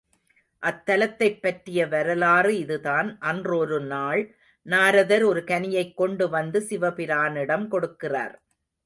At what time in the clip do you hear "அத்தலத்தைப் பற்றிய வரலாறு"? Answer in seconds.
0.63-2.57